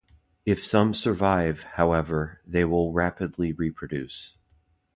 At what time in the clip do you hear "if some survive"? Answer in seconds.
0.47-1.61